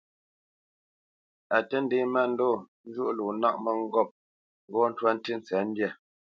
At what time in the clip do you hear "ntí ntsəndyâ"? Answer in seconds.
5.15-5.89